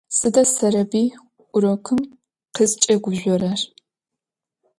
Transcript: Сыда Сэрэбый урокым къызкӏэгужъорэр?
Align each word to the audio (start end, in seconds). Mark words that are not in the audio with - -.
Сыда 0.17 0.43
Сэрэбый 0.53 1.07
урокым 1.55 1.99
къызкӏэгужъорэр? 2.55 3.59